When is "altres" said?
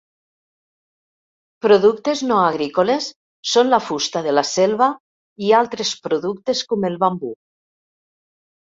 5.63-5.97